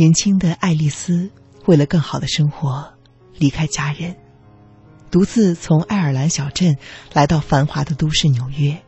[0.00, 1.30] 年轻的爱丽丝
[1.66, 2.94] 为了更好的生活，
[3.36, 4.16] 离开家人，
[5.10, 6.78] 独自从爱尔兰小镇
[7.12, 8.80] 来到繁华的都市纽约。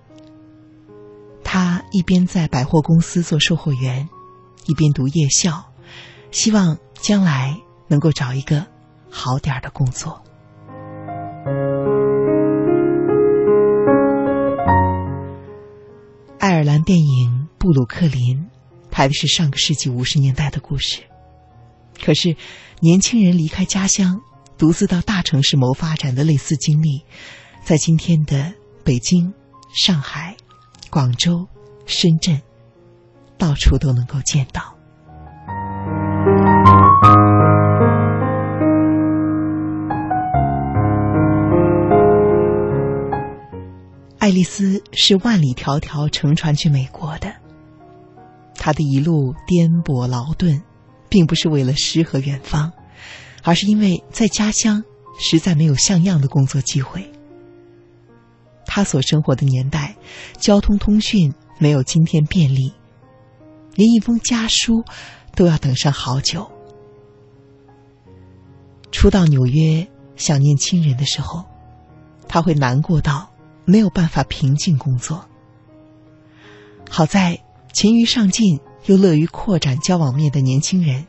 [1.44, 4.08] 她一边在百货公司做售货员，
[4.64, 5.66] 一边读夜校，
[6.30, 8.64] 希望将来能够找一个
[9.10, 10.22] 好点儿的工作。
[16.38, 18.38] 爱尔兰电影《布鲁克林》
[19.02, 21.00] 拍的是上个世纪五十年代的故事，
[22.04, 22.36] 可是
[22.78, 24.20] 年轻人离开家乡，
[24.56, 27.04] 独自到大城市谋发展的类似经历，
[27.64, 28.52] 在今天的
[28.84, 29.34] 北京、
[29.74, 30.36] 上海、
[30.88, 31.48] 广州、
[31.84, 32.40] 深圳，
[33.36, 34.76] 到处都能够见到。
[44.20, 47.41] 爱丽丝是万里迢迢乘船去美国的。
[48.64, 50.62] 他的一路颠簸劳顿，
[51.08, 52.70] 并不是为了诗和远方，
[53.42, 54.84] 而是因为在家乡
[55.18, 57.10] 实在没有像样的工作机会。
[58.64, 59.96] 他所生活的年代，
[60.38, 62.72] 交通通讯没有今天便利，
[63.74, 64.84] 连一封家书
[65.34, 66.48] 都要等上好久。
[68.92, 71.44] 初到纽约想念亲人的时候，
[72.28, 73.28] 他会难过到。
[73.64, 75.24] 没有办法平静工作。
[76.90, 77.40] 好在
[77.72, 81.06] 勤于上进又乐于扩展交往面的年轻人，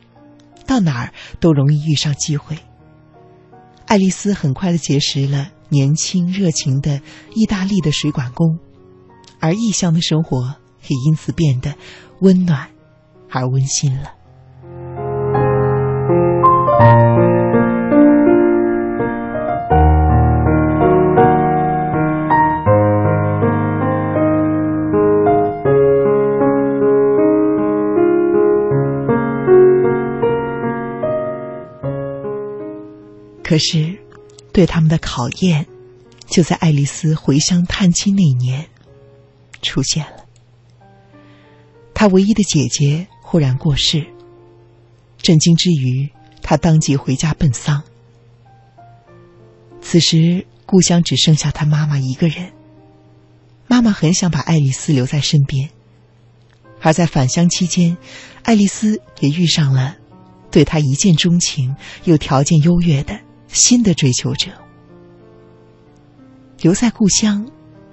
[0.65, 2.57] 到哪儿都容易遇上机会。
[3.85, 7.01] 爱丽丝很快的结识了年轻热情的
[7.35, 8.57] 意大利的水管工，
[9.39, 10.55] 而异乡的生活
[10.87, 11.75] 也因此变得
[12.21, 12.69] 温暖
[13.29, 14.13] 而温馨了。
[33.53, 33.95] 可是，
[34.51, 35.67] 对他们的考验，
[36.25, 38.67] 就在爱丽丝回乡探亲那年
[39.61, 40.25] 出现了。
[41.93, 44.07] 她唯一的姐姐忽然过世，
[45.19, 46.09] 震惊之余，
[46.41, 47.83] 她当即回家奔丧。
[49.83, 52.51] 此时，故乡只剩下她妈妈一个人。
[53.67, 55.69] 妈妈很想把爱丽丝留在身边，
[56.81, 57.95] 而在返乡期间，
[58.41, 59.95] 爱丽丝也遇上了
[60.49, 63.19] 对她一见钟情又条件优越的。
[63.53, 64.49] 新的追求者，
[66.59, 67.47] 留在故乡，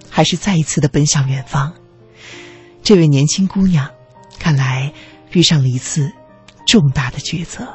[0.08, 1.74] 还是再一次的奔向远方？
[2.82, 3.90] 这位年轻姑娘，
[4.38, 4.92] 看来
[5.32, 6.10] 遇上了一次
[6.66, 7.68] 重大的抉择。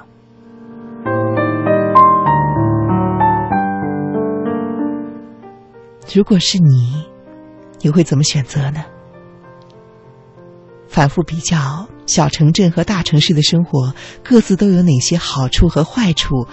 [6.14, 7.06] 如果是你，
[7.82, 8.84] 你会怎么选择呢？
[10.88, 16.48] 反复比较小城镇和大城市的生活，各自都有哪些好处和坏处？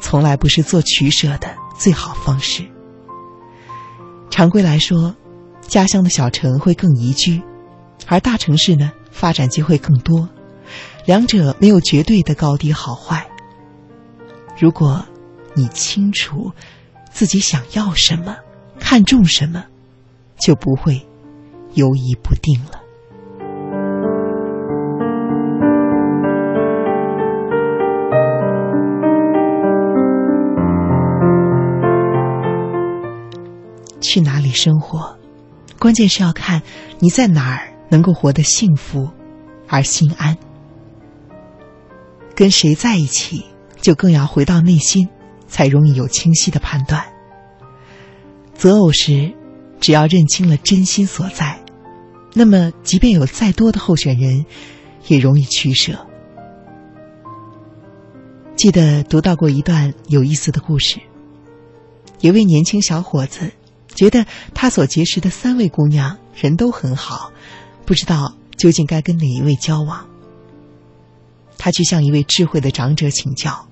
[0.00, 2.64] 从来不是做取舍的最好方式。
[4.30, 5.14] 常规来说，
[5.60, 7.42] 家乡的小城会更宜居，
[8.06, 10.28] 而大城市呢，发展机会更多。
[11.06, 13.28] 两者没有绝对的高低好坏。
[14.58, 15.04] 如果
[15.54, 16.52] 你清楚
[17.10, 18.36] 自己想要什么，
[18.78, 19.64] 看重什么，
[20.38, 21.06] 就不会
[21.74, 22.79] 犹疑不定了。
[34.10, 35.16] 去哪里生活，
[35.78, 36.62] 关键是要看
[36.98, 39.08] 你在哪儿能够活得幸福
[39.68, 40.36] 而心安。
[42.34, 43.44] 跟谁在一起，
[43.80, 45.08] 就更要回到内心，
[45.46, 47.04] 才容易有清晰的判断。
[48.52, 49.32] 择偶时，
[49.78, 51.62] 只要认清了真心所在，
[52.34, 54.44] 那么即便有再多的候选人，
[55.06, 56.04] 也容易取舍。
[58.56, 60.98] 记得读到过一段有意思的故事，
[62.22, 63.52] 有位年轻小伙子。
[64.00, 64.24] 觉得
[64.54, 67.32] 他所结识的三位姑娘人都很好，
[67.84, 70.08] 不知道究竟该跟哪一位交往。
[71.58, 73.68] 他去向一位智慧的长者请教，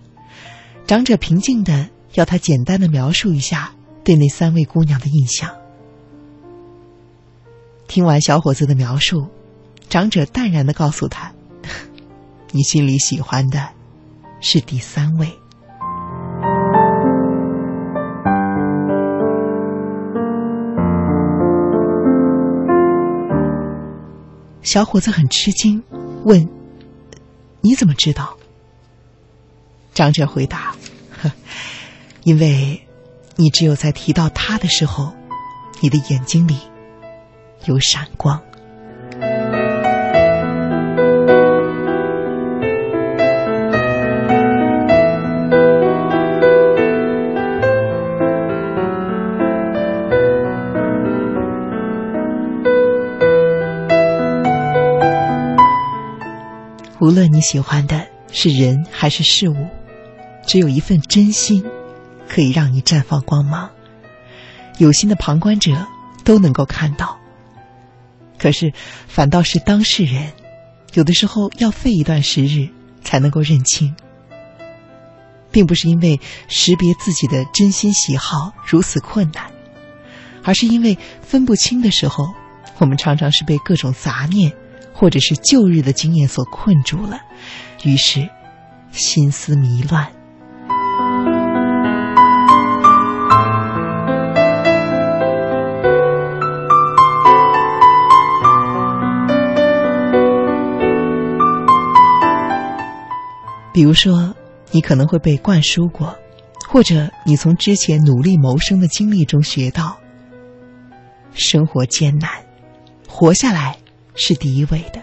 [0.86, 3.72] 长者平静的要他简单的描述一下
[4.04, 5.50] 对那三位姑娘的印象。
[7.86, 9.28] 听完小伙子的描述，
[9.88, 11.32] 长者淡然的告诉他
[12.52, 13.70] ：“你心里喜欢的，
[14.42, 15.32] 是第三位。”
[24.68, 25.82] 小伙子很吃惊，
[26.26, 26.46] 问
[27.62, 28.36] ：“你怎么知道？”
[29.94, 30.76] 长者回答
[31.22, 31.32] ：“呵
[32.22, 32.86] 因为，
[33.36, 35.14] 你只有在提到他的时候，
[35.80, 36.58] 你的眼睛里
[37.64, 38.38] 有闪光。”
[57.00, 59.68] 无论你喜欢的是人还是事物，
[60.46, 61.64] 只有一份真心，
[62.28, 63.70] 可以让你绽放光芒。
[64.78, 65.86] 有心的旁观者
[66.24, 67.18] 都能够看到，
[68.36, 68.72] 可是
[69.06, 70.32] 反倒是当事人，
[70.94, 72.68] 有的时候要费一段时日
[73.04, 73.94] 才能够认清。
[75.50, 79.50] 并不是因为识别自己的真心喜好如此困难，
[80.44, 82.28] 而是因为分不清的时候，
[82.78, 84.52] 我们常常是被各种杂念
[84.98, 87.20] 或者是旧日的经验所困住了，
[87.84, 88.28] 于是
[88.90, 90.10] 心思迷乱。
[103.72, 104.34] 比如说。
[104.70, 106.14] 你可能会被灌输过，
[106.68, 109.96] 或者你从之前努力谋生的经历中学到：
[111.32, 112.30] 生活艰难，
[113.08, 113.78] 活下来
[114.18, 115.02] 是第一位的。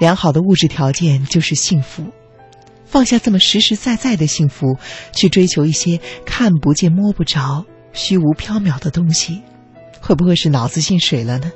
[0.00, 2.04] 良好的物质条件就是幸福，
[2.84, 4.76] 放下这么实实在在的幸福，
[5.12, 9.42] 去追求一些看不见摸不着、虚无缥缈的东西，
[10.00, 11.52] 会不会是脑子进水了呢？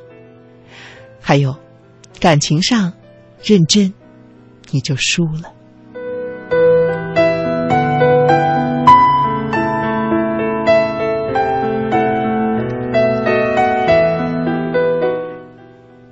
[1.21, 1.59] 还有，
[2.21, 2.93] 感情上
[3.43, 3.93] 认真，
[4.71, 5.56] 你就输了。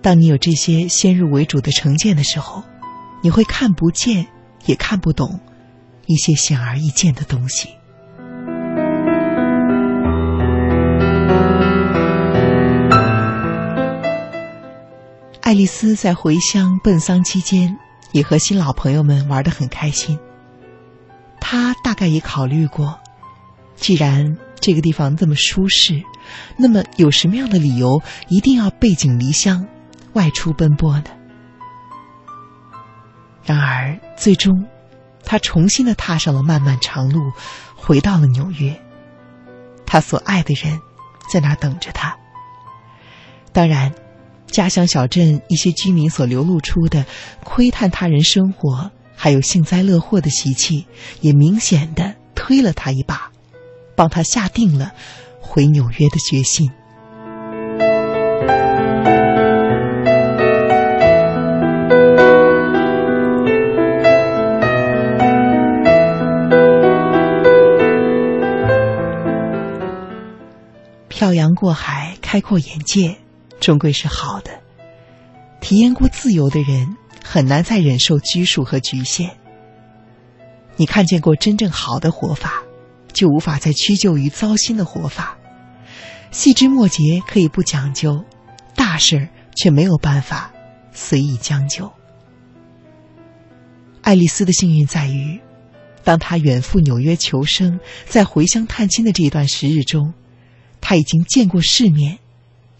[0.05, 2.63] 当你有这些先入为主的成见的时候，
[3.23, 4.27] 你会看不见，
[4.67, 5.41] 也看不懂
[6.05, 7.71] 一些显而易见的东西。
[15.41, 17.79] 爱丽丝在回乡奔丧期间，
[18.13, 20.19] 也和新老朋友们玩得很开心。
[21.41, 23.01] 她大概也考虑过，
[23.75, 26.03] 既然这个地方这么舒适，
[26.59, 29.67] 那么有什么样的理由一定要背井离乡？
[30.15, 31.11] 外出奔波的，
[33.45, 34.67] 然而最终，
[35.25, 37.21] 他重新的踏上了漫漫长路，
[37.77, 38.81] 回到了纽约。
[39.87, 40.81] 他所爱的人，
[41.31, 42.17] 在那等着他。
[43.53, 43.93] 当然，
[44.47, 47.05] 家乡小镇一些居民所流露出的
[47.45, 50.87] 窥探他人生活，还有幸灾乐祸的习气，
[51.21, 53.31] 也明显的推了他一把，
[53.95, 54.93] 帮他下定了
[55.41, 56.71] 回纽约的决心。
[71.25, 73.17] 漂洋过海，开阔眼界，
[73.59, 74.61] 终归是好的。
[75.59, 79.35] 体验过自由的人，很难再忍受拘束和局限。
[80.77, 82.63] 你看见过真正好的活法，
[83.15, 85.39] 就无法再屈就于糟心的活法。
[86.31, 88.23] 细枝末节可以不讲究，
[88.75, 90.53] 大事却没有办法
[90.93, 91.91] 随意将就。
[94.03, 95.41] 爱丽丝的幸运在于，
[96.03, 100.13] 当她远赴纽约求生，在回乡探亲的这一段时日中。
[100.87, 102.19] 他已经见过世面，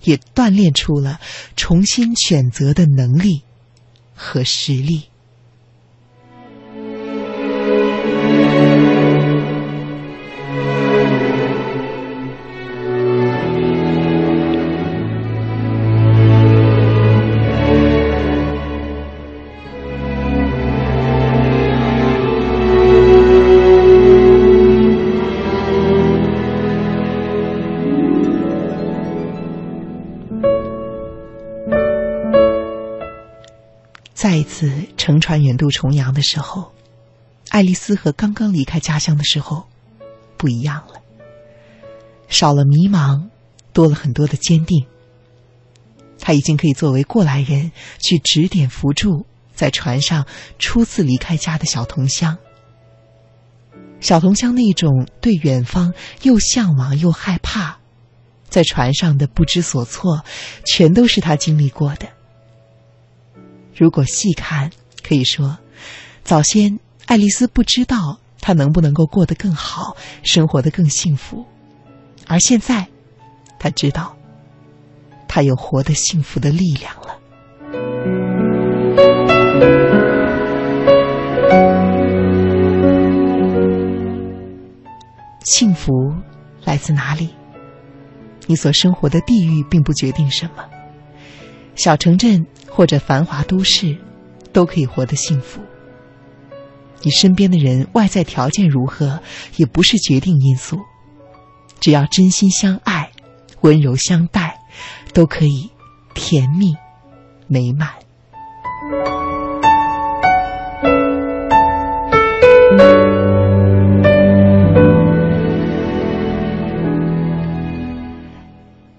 [0.03, 1.19] 也锻炼出了
[1.57, 3.41] 重新选择的能力
[4.15, 5.05] 和实力。
[35.05, 36.73] 乘船远渡重洋的时候，
[37.51, 39.69] 爱丽丝和刚刚离开家乡的时候
[40.39, 40.95] 不一样了。
[42.31, 43.29] 少了迷茫，
[43.75, 44.87] 多了很多的坚定。
[46.19, 50.27] 他已经可以作为过来人去指点扶助在船上
[50.59, 52.39] 初次离开家的小同乡。
[54.01, 55.93] 小同乡那种对远方
[56.23, 57.77] 又向往又害怕，
[58.49, 60.25] 在船上的不知所措，
[60.65, 62.09] 全都是他经历过的。
[63.77, 64.71] 如果细看。
[65.07, 65.59] 可以说，
[66.23, 71.45] 早先爱丽丝不知道她能不能够过得更好，生活的更幸福，
[72.27, 72.89] 而现在，
[73.59, 74.17] 她知道，
[75.29, 77.21] 她有活得幸福的力量了。
[85.45, 85.93] 幸福
[86.65, 87.29] 来自哪里？
[88.47, 90.65] 你所生活的地域并不决定什么，
[91.75, 93.97] 小城镇或者繁华都市。
[94.55, 95.61] 都可以活得幸福。
[97.03, 99.21] 你身边的人外在条件如何
[99.57, 100.79] 也不是决定因素。
[101.81, 103.11] 只要真心相爱
[103.61, 104.59] 温柔相待
[105.13, 105.71] 都可以
[106.15, 106.75] 甜蜜
[107.47, 107.91] 美满。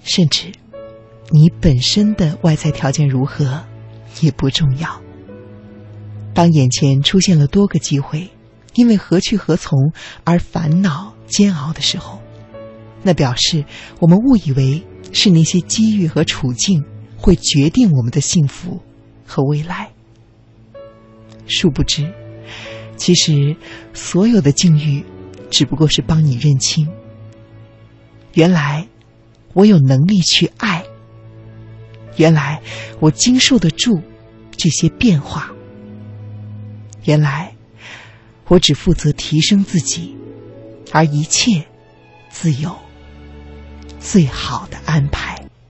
[0.04, 0.52] 甚至
[1.32, 3.66] 你本身的外在条件如何
[4.22, 5.05] 也不重要。
[6.36, 8.30] 当眼前出现了多个机会，
[8.76, 9.92] 因为何去何从
[10.26, 12.22] 而烦恼煎熬的时候，
[13.02, 13.64] 那表示
[14.00, 16.84] 我们误以为是那些机遇和处境
[17.16, 18.82] 会决定我们的幸福
[19.26, 19.90] 和未来。
[21.48, 22.12] 殊不知，
[22.98, 23.56] 其实
[23.94, 25.06] 所有的境遇
[25.50, 26.86] 只不过是帮你认清，
[28.34, 28.86] 原来
[29.54, 30.84] 我有能力去爱，
[32.18, 32.62] 原来
[33.00, 34.02] 我经受得住
[34.58, 35.50] 这些变化，
[37.06, 37.56] 原来
[38.48, 40.16] 我只负责提升自己，
[40.92, 41.66] 而一切
[42.30, 42.76] 自有
[44.00, 45.35] 最好的安排。